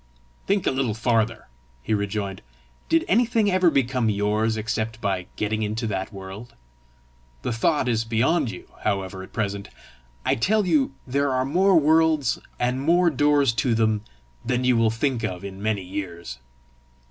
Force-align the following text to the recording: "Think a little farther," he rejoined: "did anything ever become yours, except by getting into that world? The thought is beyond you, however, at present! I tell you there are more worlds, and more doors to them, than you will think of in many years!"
"Think 0.47 0.65
a 0.65 0.71
little 0.71 0.95
farther," 0.95 1.47
he 1.83 1.93
rejoined: 1.93 2.41
"did 2.89 3.05
anything 3.07 3.51
ever 3.51 3.69
become 3.69 4.09
yours, 4.09 4.57
except 4.57 4.99
by 4.99 5.27
getting 5.35 5.61
into 5.61 5.85
that 5.85 6.11
world? 6.11 6.55
The 7.43 7.51
thought 7.53 7.87
is 7.87 8.03
beyond 8.03 8.49
you, 8.49 8.67
however, 8.83 9.21
at 9.21 9.31
present! 9.31 9.69
I 10.25 10.33
tell 10.33 10.65
you 10.65 10.95
there 11.05 11.29
are 11.29 11.45
more 11.45 11.79
worlds, 11.79 12.39
and 12.59 12.81
more 12.81 13.11
doors 13.11 13.53
to 13.61 13.75
them, 13.75 14.01
than 14.43 14.63
you 14.63 14.75
will 14.75 14.89
think 14.89 15.23
of 15.23 15.43
in 15.45 15.61
many 15.61 15.83
years!" 15.83 16.39